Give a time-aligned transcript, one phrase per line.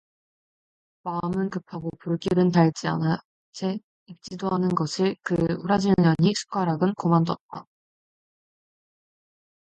[1.03, 3.19] 마음은 급하고 불길은 달지 않아
[3.51, 3.77] 채
[4.07, 7.67] 익지도 않은 것을 그 오라질년이 숟가락은 고만뒀다